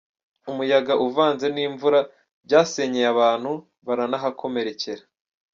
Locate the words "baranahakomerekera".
3.85-5.03